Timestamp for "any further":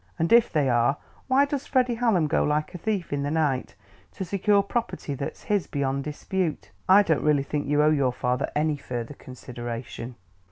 8.55-9.13